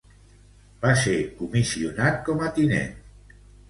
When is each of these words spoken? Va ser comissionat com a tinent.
Va 0.85 0.95
ser 1.03 1.15
comissionat 1.43 2.21
com 2.31 2.45
a 2.49 2.53
tinent. 2.61 3.01